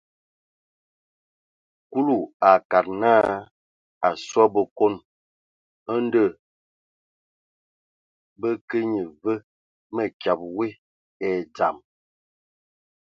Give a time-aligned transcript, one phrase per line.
[1.91, 2.17] Kulu
[2.47, 3.27] a akad naa,
[4.05, 4.93] a asɔ a Bǝkon,
[6.05, 6.23] ndɔ
[8.39, 9.33] bə kə nye və
[9.95, 10.67] mǝkyǝbe we
[11.27, 11.75] e dzam.